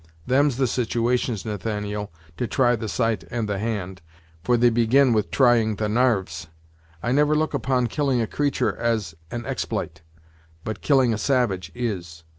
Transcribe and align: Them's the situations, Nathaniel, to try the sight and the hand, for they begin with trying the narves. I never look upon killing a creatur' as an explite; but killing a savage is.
Them's 0.25 0.57
the 0.57 0.65
situations, 0.65 1.45
Nathaniel, 1.45 2.11
to 2.37 2.47
try 2.47 2.75
the 2.75 2.89
sight 2.89 3.23
and 3.29 3.47
the 3.47 3.59
hand, 3.59 4.01
for 4.43 4.57
they 4.57 4.71
begin 4.71 5.13
with 5.13 5.29
trying 5.29 5.75
the 5.75 5.87
narves. 5.87 6.47
I 7.03 7.11
never 7.11 7.35
look 7.35 7.53
upon 7.53 7.85
killing 7.85 8.19
a 8.19 8.25
creatur' 8.25 8.75
as 8.77 9.13
an 9.29 9.45
explite; 9.45 10.01
but 10.63 10.81
killing 10.81 11.13
a 11.13 11.19
savage 11.19 11.71
is. 11.75 12.23